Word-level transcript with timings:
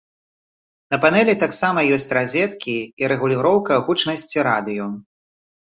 На 0.95 0.97
панэлі 1.03 1.35
таксама 1.43 1.83
ёсць 1.97 2.07
разеткі 2.19 2.75
і 3.05 3.13
рэгуліроўка 3.15 3.73
гучнасці 3.89 4.39
радыё. 4.51 4.85